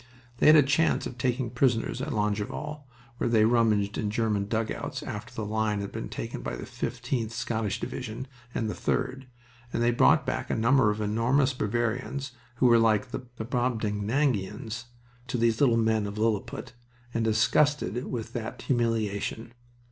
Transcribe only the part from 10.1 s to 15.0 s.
back a number of enormous Bavarians who were like the Brobdingnagians